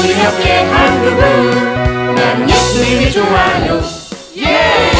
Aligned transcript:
우리 0.00 0.12
옆에 0.24 0.62
한 0.64 1.02
그분 1.02 2.14
난 2.14 2.48
예수님이 2.48 3.12
좋아요 3.12 3.80
예! 4.38 4.90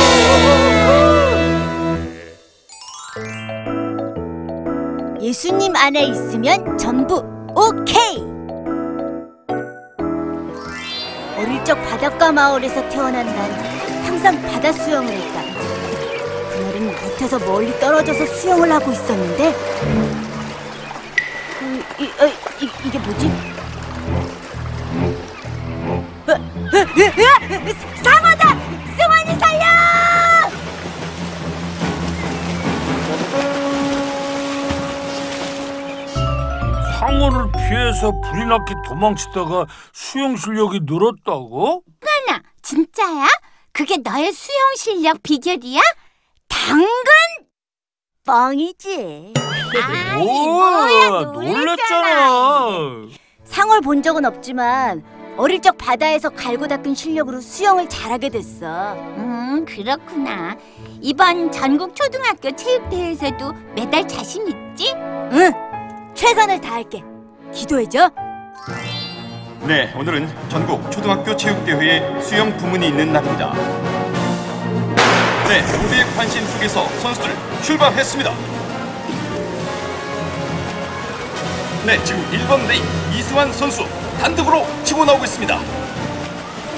예수님 5.22 5.74
안에 5.76 6.04
있으면 6.04 6.76
전부 6.78 7.22
오케이. 7.54 8.24
어릴 11.36 11.64
적 11.64 11.74
바닷가 11.82 12.30
마을에서 12.32 12.86
태어난 12.90 13.26
난 13.26 13.50
항상 14.04 14.40
바다 14.42 14.72
수영을 14.72 15.12
했다. 15.12 15.42
그날은 16.52 16.86
못해서 17.02 17.38
멀리 17.38 17.72
떨어져서 17.80 18.26
수영을 18.26 18.70
하고 18.72 18.92
있었는데 18.92 19.54
음, 21.62 21.82
이, 21.98 22.04
어, 22.04 22.26
이, 22.60 22.68
이게 22.86 22.98
뭐지? 22.98 23.59
상어다! 28.02 28.58
승환이 28.96 29.38
살려! 29.38 29.64
상어를 36.98 37.50
피해서 37.52 38.12
불이 38.20 38.46
났게 38.46 38.74
도망치다가 38.86 39.66
수영 39.92 40.36
실력이 40.36 40.80
늘었다고? 40.84 41.82
하나, 42.26 42.42
진짜야? 42.62 43.26
그게 43.72 43.96
너의 43.98 44.32
수영 44.32 44.58
실력 44.76 45.22
비결이야? 45.22 45.80
당근 46.48 46.86
뻥이지. 48.26 49.32
아이, 49.82 50.24
뭐야, 50.24 51.20
놀랬잖아. 51.32 53.08
상어를 53.44 53.80
본 53.80 54.02
적은 54.02 54.24
없지만 54.24 55.02
어릴 55.40 55.62
적 55.62 55.78
바다에서 55.78 56.28
갈고 56.28 56.68
닦은 56.68 56.94
실력으로 56.94 57.40
수영을 57.40 57.88
잘하게 57.88 58.28
됐어. 58.28 58.92
음, 59.16 59.64
그렇구나. 59.66 60.54
이번 61.00 61.50
전국 61.50 61.96
초등학교 61.96 62.54
체육대회에서도 62.54 63.54
메달 63.74 64.06
자신 64.06 64.46
있지? 64.46 64.92
응, 64.92 65.50
최선을 66.12 66.60
다할게. 66.60 67.02
기도해줘. 67.54 68.10
네, 69.66 69.90
오늘은 69.96 70.28
전국 70.50 70.90
초등학교 70.92 71.34
체육대회에 71.34 72.20
수영 72.20 72.54
부문이 72.58 72.88
있는 72.88 73.10
날입니다. 73.10 73.54
네, 75.48 75.62
모두의 75.78 76.04
관심 76.18 76.44
속에서 76.48 76.86
선수들 77.00 77.30
출발했습니다. 77.62 78.30
네, 81.86 82.04
지금 82.04 82.22
1번 82.30 82.68
레인 82.68 82.82
이승환 83.16 83.50
선수 83.54 83.86
단독으로 84.20 84.66
치고 84.84 85.04
나오고 85.04 85.24
있습니다. 85.24 85.58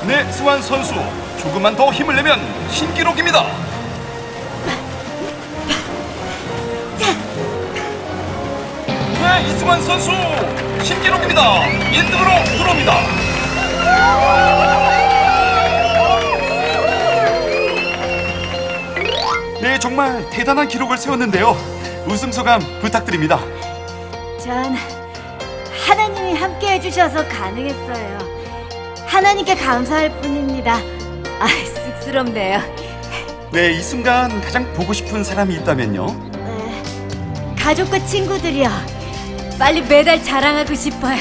네, 0.06 0.30
승환 0.32 0.62
선수 0.62 0.94
조금만 1.40 1.74
더 1.74 1.92
힘을 1.92 2.14
내면 2.14 2.40
신기록입니다. 2.70 3.44
네, 9.20 9.48
이승환 9.48 9.82
선수 9.82 10.10
신기록입니다. 10.84 11.62
1등으로 11.92 12.44
들어옵니다. 12.44 12.92
네, 19.60 19.78
정말 19.78 20.28
대단한 20.30 20.68
기록을 20.68 20.96
세웠는데요. 20.96 21.56
우승 22.06 22.30
소감 22.30 22.60
부탁드립니다. 22.80 23.40
전 24.38 25.01
함께 26.42 26.72
해주셔서 26.72 27.28
가능했어요. 27.28 28.18
하나님께 29.06 29.54
감사할 29.54 30.10
뿐입니다. 30.20 30.74
아, 31.38 31.46
쑥스럽네요. 32.00 32.60
네, 33.52 33.70
이 33.70 33.80
순간 33.80 34.40
가장 34.40 34.70
보고 34.72 34.92
싶은 34.92 35.22
사람이 35.22 35.54
있다면요. 35.56 36.06
네, 36.32 36.82
가족과 37.56 38.04
친구들이요. 38.06 38.68
빨리 39.56 39.82
매달 39.82 40.20
자랑하고 40.20 40.74
싶어요. 40.74 41.18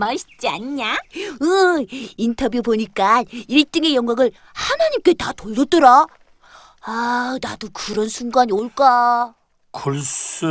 멋있지 0.00 0.48
않냐? 0.48 0.96
응, 1.42 1.86
인터뷰 2.16 2.62
보니까 2.62 3.22
1등의 3.24 3.94
영광을 3.94 4.32
하나님께 4.54 5.14
다 5.14 5.32
돌렸더라. 5.32 6.06
아, 6.82 7.38
나도 7.40 7.68
그런 7.72 8.08
순간이 8.08 8.52
올까? 8.52 9.34
글쎄, 9.70 10.46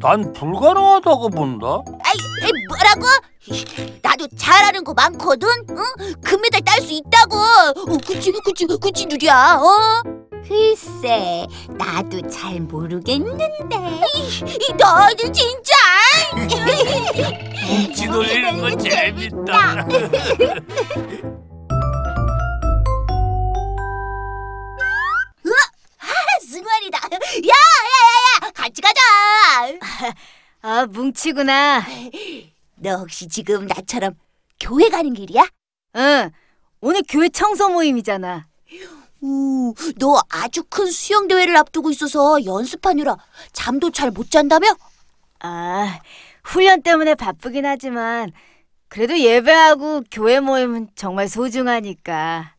난 0.00 0.32
불가능하다고 0.34 1.30
본다. 1.30 1.66
아이, 2.04 2.14
에이, 2.42 2.52
뭐라고? 2.68 3.06
나도 4.02 4.28
잘하는 4.36 4.84
거 4.84 4.92
많거든. 4.92 5.48
응? 5.70 6.14
금메달 6.22 6.60
딸 6.62 6.80
수 6.82 6.92
있다고. 6.92 7.36
어, 7.36 7.98
그치, 8.06 8.32
그치, 8.32 8.66
그치, 8.66 9.06
누리야. 9.06 9.58
어? 9.60 10.25
글쎄, 10.48 11.46
나도 11.70 12.28
잘 12.28 12.60
모르겠는데. 12.60 13.44
이 14.46 14.72
너도 14.74 15.32
진짜. 15.32 15.72
뭉치 17.68 18.06
돌리는 18.06 18.60
건 18.60 18.78
재밌다. 18.78 19.86
아, 25.98 26.38
승환이다. 26.40 26.98
야, 26.98 27.10
야, 27.10 27.48
야, 27.48 28.46
야, 28.46 28.50
같이 28.52 28.80
가자. 28.80 29.00
아, 30.62 30.86
뭉치구나. 30.86 31.84
너 32.76 32.96
혹시 32.98 33.28
지금 33.28 33.66
나처럼 33.66 34.14
교회 34.60 34.88
가는 34.88 35.12
길이야? 35.14 35.46
응, 35.96 36.30
오늘 36.80 37.02
교회 37.08 37.28
청소 37.28 37.68
모임이잖아. 37.68 38.46
우, 39.20 39.74
너 39.98 40.20
아주 40.28 40.62
큰 40.64 40.86
수영 40.90 41.26
대회를 41.28 41.56
앞두고 41.56 41.90
있어서 41.90 42.44
연습하느라 42.44 43.16
잠도 43.52 43.90
잘 43.90 44.10
못 44.10 44.30
잔다며? 44.30 44.68
아, 45.40 46.00
훈련 46.44 46.82
때문에 46.82 47.14
바쁘긴 47.14 47.64
하지만 47.66 48.32
그래도 48.88 49.18
예배하고 49.18 50.04
교회 50.10 50.40
모임은 50.40 50.88
정말 50.94 51.28
소중하니까. 51.28 52.52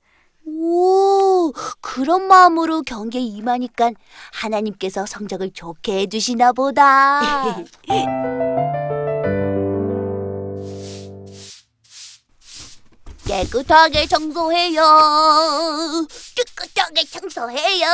오, 0.46 1.52
그런 1.82 2.28
마음으로 2.28 2.82
경기에 2.82 3.20
임하니까 3.22 3.92
하나님께서 4.34 5.06
성적을 5.06 5.52
좋게 5.52 6.00
해주시나 6.02 6.54
보다. 6.54 7.22
깨끗하게 13.28 14.08
청소해요. 14.08 14.82
깨끗하게 16.36 17.04
청소해요. 17.04 17.88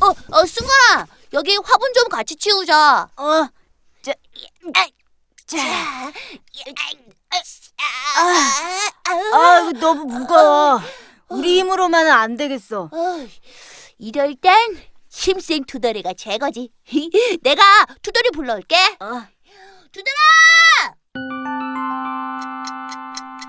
어, 0.00 0.06
어, 0.06 0.46
승아, 0.46 1.06
여기 1.32 1.56
화분 1.56 1.92
좀 1.94 2.08
같이 2.08 2.34
치우자. 2.34 3.08
어, 3.16 3.48
자, 4.02 4.12
자, 5.46 5.58
아, 9.32 9.60
이거 9.60 9.72
너무 9.78 10.04
무거워. 10.06 10.80
우리 11.28 11.60
힘으로만은 11.60 12.10
안 12.10 12.36
되겠어. 12.36 12.90
어, 12.92 13.28
이럴 13.98 14.34
땐 14.34 14.52
힘센 15.08 15.64
투덜이가 15.64 16.14
최고지. 16.14 16.70
내가 17.42 17.62
투덜이 18.02 18.30
불러올게. 18.30 18.76
어. 19.00 19.22
투덜아! 19.92 20.71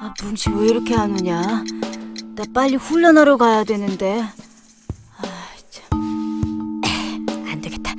아, 0.03 0.13
뭉치 0.21 0.49
왜 0.49 0.67
이렇게 0.67 0.97
안 0.97 1.11
오냐? 1.11 1.63
나 2.35 2.43
빨리 2.53 2.75
훈련하러 2.75 3.37
가야 3.37 3.63
되는데. 3.63 4.21
아, 5.17 5.23
참. 5.69 6.81
안 7.49 7.61
되겠다. 7.61 7.93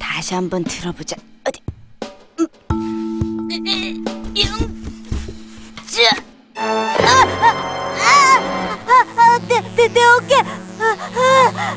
다시 0.00 0.32
한번 0.32 0.64
들어보자. 0.64 1.14
어디? 1.46 1.60
아, 6.56 6.62
아, 6.62 6.64
아, 6.64 8.16
아, 8.86 9.04
아, 9.20 9.38
내, 9.46 9.60
내, 9.76 9.88
내 9.88 10.04
어깨. 10.04 10.36
아, 10.80 10.96
아. 11.16 11.76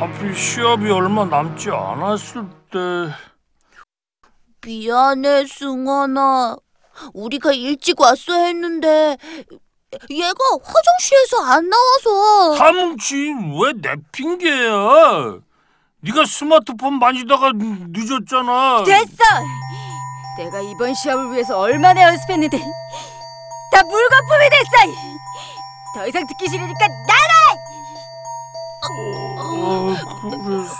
하필 0.00 0.34
시합이 0.34 0.90
얼마 0.90 1.24
남지 1.24 1.70
않았을 1.70 2.44
때 2.72 3.14
미안해, 4.64 5.46
승원아. 5.46 6.56
우리가 7.12 7.52
일찍 7.52 8.00
왔어야 8.00 8.44
했는데 8.46 9.16
얘가 10.10 10.38
화장실에서 10.62 11.44
안 11.44 11.68
나와서. 11.68 12.54
다뭉치 12.56 13.34
왜내 13.60 13.96
핑계야? 14.12 15.38
네가 16.00 16.24
스마트폰 16.26 16.98
만지다가 16.98 17.52
늦었잖아. 17.54 18.84
됐어. 18.84 19.24
내가 20.38 20.60
이번 20.60 20.94
시합을 20.94 21.32
위해서 21.32 21.58
얼마나 21.58 22.02
연습했는데 22.02 22.58
다 22.58 23.82
물거품이 23.82 24.50
됐어. 24.50 24.94
더 25.94 26.06
이상 26.06 26.26
듣기 26.26 26.48
싫으니까 26.48 26.88
나가. 26.88 27.34
어, 28.86 29.94
그래서 30.44 30.74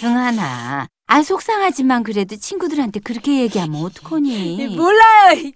승환아, 0.00 0.86
아 1.06 1.22
속상하지만 1.22 2.02
그래도 2.02 2.36
친구들한테 2.36 3.00
그렇게 3.00 3.40
얘기하면 3.40 3.82
어떡하니? 3.84 4.76
몰라요. 4.76 5.52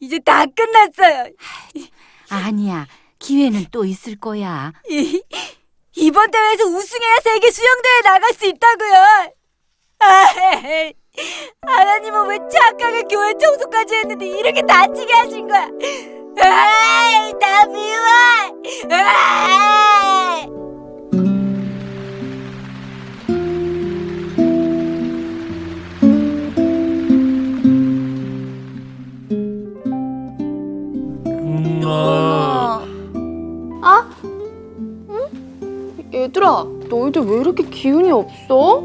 이제 0.00 0.18
다 0.18 0.44
끝났어요. 0.46 1.30
아니야, 2.28 2.86
기회는 3.18 3.66
또 3.70 3.84
있을 3.84 4.16
거야. 4.16 4.72
이- 4.90 5.22
이번 5.96 6.30
대회에서 6.30 6.64
우승해야 6.64 7.16
세계 7.24 7.50
수영대회 7.50 8.00
나갈 8.04 8.32
수 8.34 8.46
있다고요. 8.46 9.32
아, 10.00 10.26
하나님은 11.66 12.28
왜 12.28 12.38
착하게 12.52 13.02
교회 13.10 13.32
청소까지 13.36 13.94
했는데 13.96 14.26
이렇게 14.26 14.62
다치게 14.62 15.12
하신 15.12 15.48
거야? 15.48 15.68
아, 16.40 17.32
나 17.40 17.64
미워. 17.66 17.98
아! 18.92 19.97
기운이 38.08 38.10
없어? 38.10 38.82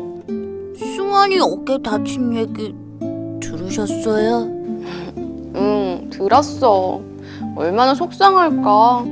승환이 0.75 1.39
어깨 1.39 1.81
다친 1.81 2.35
얘기 2.35 2.75
들으셨어요? 3.39 4.41
응, 5.55 6.09
들었어. 6.11 7.01
얼마나 7.55 7.95
속상할까. 7.95 9.05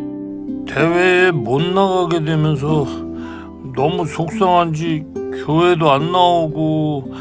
대회에 0.68 1.32
못 1.32 1.62
나가게 1.62 2.24
되면서 2.24 2.86
너무 3.76 4.06
속상한지 4.06 5.06
교회도 5.46 5.90
안 5.90 6.12
나오고 6.12 7.14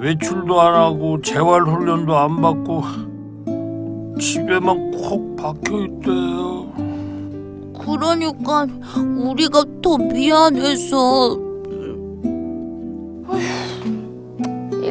외출도 0.00 0.60
안 0.60 0.74
하고 0.74 1.22
재활 1.22 1.62
훈련도 1.62 2.16
안 2.16 2.40
받고 2.40 2.82
집에만 4.20 4.90
콕 4.90 5.36
박혀 5.36 5.84
있대요. 5.84 6.66
그러니까 7.78 8.66
우리가 9.24 9.64
더 9.82 9.96
미안해서 9.96 11.47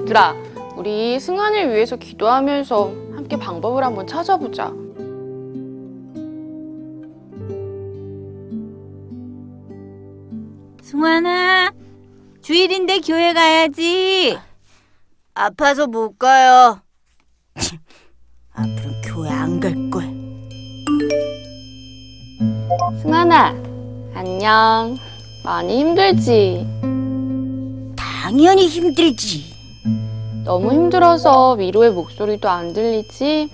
얘들아, 0.07 0.33
우리 0.77 1.19
승환을 1.19 1.73
위해서 1.73 1.97
기도하면서 1.97 2.91
함께 3.15 3.35
방법을 3.35 3.83
한번 3.83 4.07
찾아보자. 4.07 4.71
승환아, 10.81 11.71
주일인데 12.41 13.01
교회 13.01 13.33
가야지. 13.33 14.37
아파서 15.33 15.87
못 15.87 16.17
가요. 16.17 16.79
앞으로 18.53 18.91
교회 19.03 19.29
안 19.29 19.59
갈 19.59 19.73
걸. 19.89 20.03
승환아, 23.01 23.49
안녕. 24.13 24.95
많이 25.43 25.79
힘들지? 25.79 26.65
당연히 27.95 28.67
힘들지. 28.67 29.56
너무 30.47 30.71
힘들어서 30.71 31.55
위로의 31.55 31.91
목소리도 31.91 32.47
안 32.47 32.71
들리지? 32.71 33.49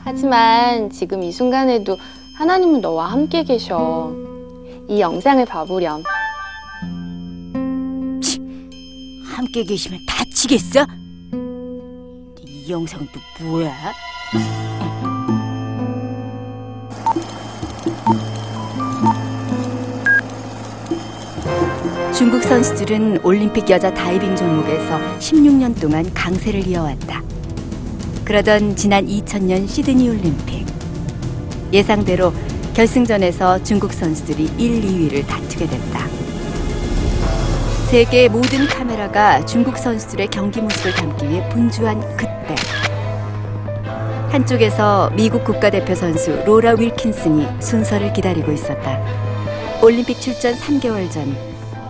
하지만 0.00 0.90
지금 0.90 1.22
이 1.22 1.30
순간에도 1.30 1.96
하나님은 2.34 2.80
너와 2.80 3.06
함께 3.06 3.44
계셔. 3.44 4.12
이 4.88 5.00
영상을 5.00 5.44
봐보렴. 5.44 6.02
함께 9.32 9.62
계시면 9.62 10.00
다치겠어? 10.08 10.86
이 12.44 12.68
영상 12.68 13.06
또 13.12 13.44
뭐야? 13.44 13.72
중국 22.18 22.42
선수들은 22.42 23.20
올림픽 23.22 23.70
여자 23.70 23.94
다이빙 23.94 24.34
종목에서 24.34 24.98
16년 25.20 25.80
동안 25.80 26.04
강세를 26.14 26.66
이어왔다. 26.66 27.22
그러던 28.24 28.74
지난 28.74 29.06
2000년 29.06 29.68
시드니 29.68 30.08
올림픽. 30.08 30.66
예상대로 31.72 32.32
결승전에서 32.74 33.62
중국 33.62 33.92
선수들이 33.92 34.50
1, 34.58 34.82
2위를 34.82 35.28
다투게 35.28 35.68
됐다. 35.68 36.08
세계의 37.88 38.30
모든 38.30 38.66
카메라가 38.66 39.46
중국 39.46 39.78
선수들의 39.78 40.26
경기 40.26 40.60
모습을 40.60 40.92
담기 40.94 41.28
위해 41.28 41.48
분주한 41.50 42.00
그때 42.16 42.56
한쪽에서 44.30 45.12
미국 45.14 45.44
국가대표 45.44 45.94
선수 45.94 46.32
로라 46.44 46.72
윌킨슨이 46.80 47.46
순서를 47.60 48.12
기다리고 48.12 48.50
있었다. 48.50 49.00
올림픽 49.80 50.20
출전 50.20 50.56
3개월 50.56 51.08
전 51.12 51.47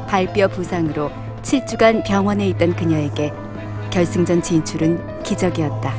발뼈 0.09 0.49
부상으로 0.49 1.11
7주간 1.43 2.05
병원에 2.05 2.49
있던 2.49 2.75
그녀에게 2.75 3.33
결승전 3.91 4.43
진출은 4.43 5.23
기적이었다. 5.23 5.95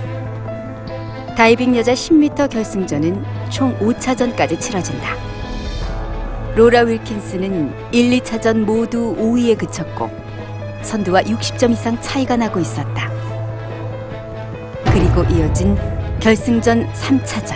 다이빙 1.38 1.75
여자 1.78 1.94
10m 1.94 2.50
결승전은 2.50 3.24
총 3.50 3.78
5차전까지 3.80 4.60
치러진다. 4.60 5.16
로라 6.56 6.82
윌킨스는 6.82 7.94
1, 7.94 8.20
2차전 8.20 8.66
모두 8.66 9.16
5위에 9.16 9.58
그쳤고 9.58 10.10
선두와 10.82 11.22
60점 11.22 11.72
이상 11.72 12.01
차이가 12.01 12.36
나고 12.36 12.60
있었다. 12.60 13.12
그리고 14.86 15.24
이어진 15.34 15.78
결승전 16.20 16.92
3차전. 16.94 17.56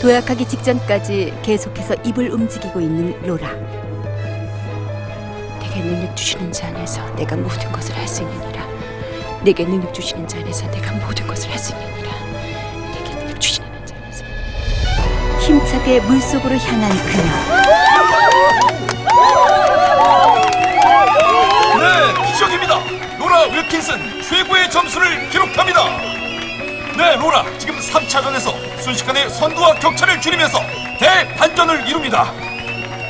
도약하기 0.00 0.48
직전까지 0.48 1.34
계속해서 1.42 1.94
입을 2.04 2.30
움직이고 2.30 2.80
있는 2.80 3.14
로라. 3.22 3.81
내게 5.72 5.80
능력 5.84 6.14
주시는 6.14 6.52
자 6.52 6.66
안에서 6.68 7.02
내가 7.14 7.34
모든 7.34 7.72
것을 7.72 7.96
할 7.96 8.06
수 8.06 8.22
있느니라. 8.22 8.62
내게 9.42 9.64
능력 9.64 9.94
주시는 9.94 10.28
자 10.28 10.36
안에서 10.38 10.66
내가 10.70 10.92
모든 10.92 11.26
것을 11.26 11.50
할 11.50 11.58
수 11.58 11.72
있느니라. 11.72 12.10
내게 12.92 13.14
능력 13.14 13.40
주시는 13.40 13.86
자 13.86 13.94
안에서 13.96 14.22
힘차게 15.40 16.00
물속으로 16.00 16.56
향한 16.58 16.90
그녀. 16.90 17.22
네, 21.78 22.32
기적입니다. 22.32 22.78
로라 23.18 23.44
윌킨슨 23.46 24.22
최고의 24.22 24.70
점수를 24.70 25.30
기록합니다. 25.30 25.88
네, 26.98 27.16
로라 27.16 27.46
지금 27.58 27.76
3차전에서 27.78 28.52
순식간에 28.82 29.26
선두와 29.30 29.76
격차를 29.76 30.20
줄이면서 30.20 30.60
대반전을 30.98 31.88
이룹니다. 31.88 32.30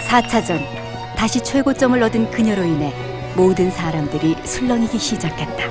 4차전 0.08 0.81
다시 1.22 1.40
최고점을 1.40 2.02
얻은 2.02 2.32
그녀로 2.32 2.64
인해 2.64 2.92
모든 3.36 3.70
사람들이 3.70 4.36
술렁이기 4.42 4.98
시작했다. 4.98 5.70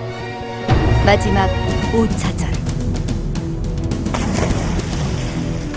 마지막 1.05 1.49
5차전 1.91 2.47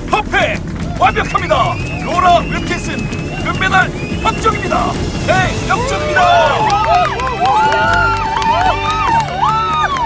퍼펙! 0.09 0.61
완벽합니다. 1.01 1.75
로라 2.05 2.39
윌킨슨 2.43 2.99
금메달 3.43 3.91
확정입니다. 4.23 4.93
대역전입니다. 5.27 6.21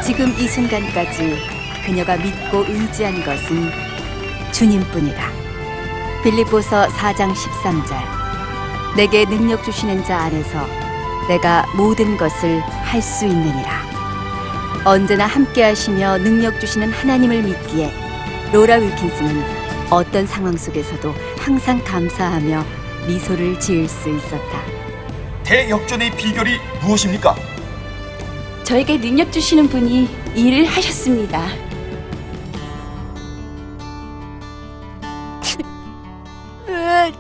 지금 0.03 0.35
이 0.39 0.49
순간까지 0.49 1.37
그녀가 1.85 2.17
믿고 2.17 2.65
의지한 2.67 3.23
것은 3.23 3.71
주님뿐이다. 4.51 5.31
빌립보서 6.25 6.87
4장 6.87 7.35
13절 7.35 8.18
내게 8.97 9.25
능력 9.25 9.63
주시는 9.65 10.05
자 10.05 10.19
안에서 10.23 10.67
내가 11.29 11.67
모든 11.77 12.17
것을 12.17 12.61
할 12.61 13.03
수 13.03 13.27
있느니라. 13.27 13.87
언제나 14.85 15.27
함께 15.27 15.63
하시며 15.63 16.19
능력 16.19 16.59
주시는 16.61 16.91
하나님을 16.93 17.43
믿기에 17.43 17.93
로라 18.53 18.77
윌킨스는 18.77 19.45
어떤 19.91 20.27
상황 20.27 20.57
속에서도 20.57 21.15
항상 21.39 21.83
감사하며 21.85 22.65
미소를 23.07 23.59
지을 23.61 23.89
수 23.89 24.09
있었다. 24.09 24.63
대역전의 25.45 26.11
비결이 26.17 26.59
무엇입니까? 26.83 27.35
저에게 28.65 28.99
능력 29.01 29.33
주시는 29.33 29.69
분이 29.69 30.09
이 30.35 30.41
일을 30.41 30.65
하셨습니다. 30.67 31.47
으, 36.69 37.13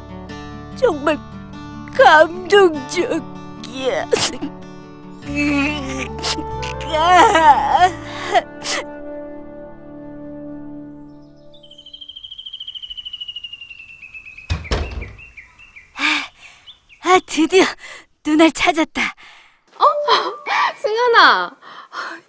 정말 0.76 1.18
감동적이야. 1.98 3.18
아. 6.96 7.88
아, 17.02 17.18
드디어 17.26 17.64
눈알 18.24 18.52
찾았다. 18.52 19.02
승현아, 20.76 21.50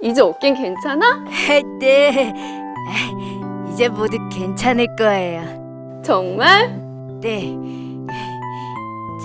이제 0.02 0.22
어깨 0.22 0.54
괜찮아? 0.54 1.26
네. 1.80 2.34
아, 2.88 3.70
이제 3.72 3.88
모두 3.88 4.18
괜찮을 4.30 4.96
거예요. 4.96 6.02
정말? 6.04 6.70
네. 7.22 7.56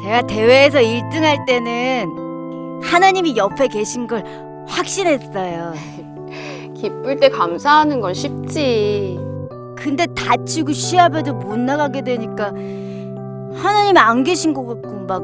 제가 0.05 0.21
대회에서 0.27 0.81
1등 0.81 1.23
할 1.23 1.47
때는 1.47 2.83
하나님이 2.83 3.39
옆에 3.39 3.69
계신 3.69 4.07
걸 4.07 4.23
확신했어요. 4.69 5.73
기쁠 6.77 7.17
때 7.17 7.31
감사하는 7.31 8.03
건 8.03 8.13
쉽지. 8.13 9.19
근데 9.75 10.07
다치고 10.09 10.73
시합에도 10.73 11.33
못 11.33 11.59
나가게 11.59 12.03
되니까 12.03 12.49
하나님이 13.55 13.99
안 13.99 14.25
계신 14.25 14.53
것 14.53 14.67
같고 14.67 15.07
막 15.07 15.23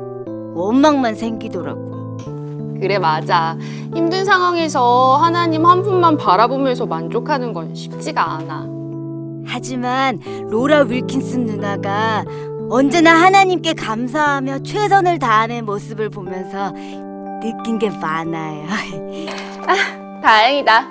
원망만 0.54 1.14
생기더라고. 1.14 2.16
그래, 2.80 2.98
맞아. 2.98 3.58
힘든 3.94 4.24
상황에서 4.24 5.18
하나님 5.18 5.66
한 5.66 5.82
분만 5.82 6.16
바라보면서 6.16 6.86
만족하는 6.86 7.52
건 7.52 7.74
쉽지가 7.74 8.32
않아. 8.36 8.66
하지만 9.44 10.20
로라 10.48 10.84
윌킨슨 10.84 11.44
누나가 11.44 12.24
언제나 12.70 13.20
하나님께 13.22 13.74
감사하며 13.74 14.60
최선을 14.60 15.18
다하는 15.18 15.64
모습을 15.66 16.08
보면서 16.08 16.70
느낀 17.42 17.78
게 17.80 17.90
많아요. 17.90 18.66
다행이다. 20.22 20.82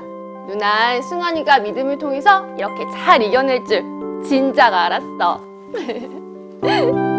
누나, 0.47 1.01
승환이가 1.01 1.59
믿음을 1.59 1.97
통해서 1.97 2.45
이렇게 2.57 2.83
잘 2.91 3.21
이겨낼 3.21 3.63
줄 3.65 3.83
진작 4.27 4.73
알았어. 4.73 5.41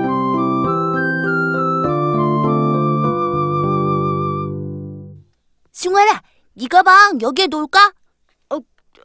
승환아, 5.72 6.20
네 6.54 6.66
가방 6.68 7.20
여기에 7.20 7.46
놓을까? 7.46 7.92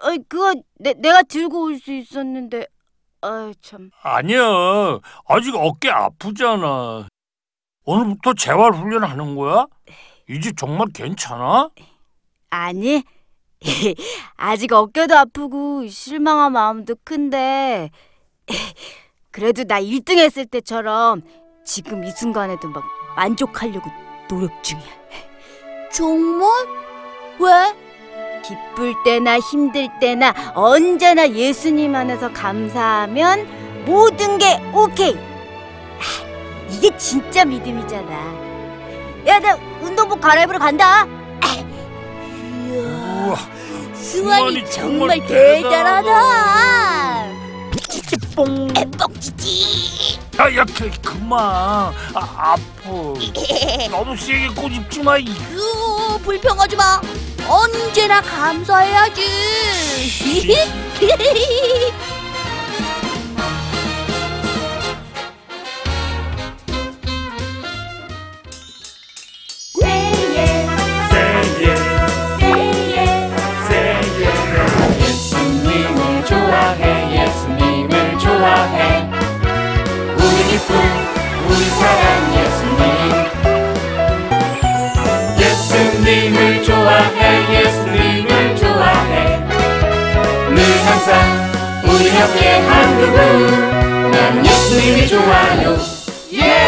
어이 0.03 0.19
그거 0.27 0.53
내, 0.77 0.93
내가 0.93 1.23
들고 1.23 1.63
올 1.63 1.79
수 1.79 1.93
있었는데 1.93 2.67
아 3.25 3.51
참. 3.59 3.89
아니야. 4.03 4.39
아직 5.27 5.55
어깨 5.55 5.89
아프잖아. 5.89 7.07
오늘부터 7.85 8.33
재활 8.35 8.71
훈련하는 8.73 9.35
거야? 9.35 9.65
이제 10.29 10.51
정말 10.55 10.87
괜찮아? 10.93 11.69
아니 12.51 13.03
아직 14.37 14.71
어깨도 14.73 15.15
아프고 15.17 15.87
실망한 15.87 16.51
마음도 16.51 16.95
큰데 17.03 17.89
그래도 19.31 19.63
나 19.63 19.81
1등 19.81 20.17
했을 20.19 20.45
때처럼 20.45 21.23
지금 21.65 22.03
이 22.03 22.11
순간에도 22.11 22.69
막 22.69 22.83
만족하려고 23.15 23.89
노력 24.29 24.63
중이야 24.63 24.85
정말? 25.91 26.47
왜? 27.39 27.84
기쁠 28.47 28.93
때나 29.03 29.39
힘들 29.39 29.89
때나 29.99 30.33
언제나 30.53 31.27
예수님 31.29 31.95
안에서 31.95 32.31
감사하면 32.31 33.83
모든 33.85 34.37
게 34.37 34.59
오케이 34.73 35.15
하, 35.15 36.69
이게 36.69 36.95
진짜 36.97 37.43
믿음이잖아 37.45 38.35
야 39.27 39.39
나 39.39 39.55
운동복 39.81 40.21
갈아입으러 40.21 40.59
간다 40.59 41.05
이야, 41.05 41.15
우와, 43.25 43.37
승환이 43.93 44.69
정말 44.69 45.25
대단하다. 45.25 47.25
뽕, 48.35 48.67
뻥치지. 48.67 50.19
야, 50.39 50.53
야, 50.57 50.65
그, 50.65 50.91
그만. 51.01 51.39
아, 51.39 51.93
아프. 52.13 53.13
너무 53.89 54.15
세게 54.17 54.49
꼬집지 54.49 55.01
마. 55.03 55.17
이. 55.17 55.25
유, 55.53 56.19
불평하지 56.21 56.75
마. 56.75 56.99
언제나 57.47 58.21
감사해야지. 58.21 59.23
늘 91.05 91.13
항상 91.13 91.51
우리 91.83 92.07
옆에 92.07 92.57
한 92.61 92.97
그분 92.99 94.11
난 94.11 94.43
예수님이 94.43 95.07
좋아요 95.07 95.77
예! 96.33 96.65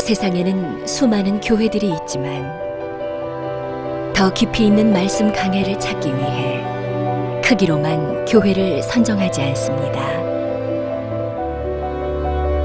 세상에는 0.00 0.86
수많은 0.88 1.40
교회들이 1.40 1.94
있지만 2.02 2.52
더 4.12 4.32
깊이 4.34 4.66
있는 4.66 4.92
말씀 4.92 5.32
강해를 5.32 5.78
찾기 5.78 6.08
위해 6.08 6.70
크기로만 7.50 8.26
교회를 8.26 8.80
선정하지 8.80 9.42
않습니다. 9.42 9.69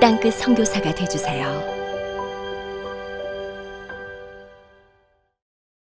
땅끝 0.00 0.34
선교사가 0.34 0.94
되주세요. 0.94 1.75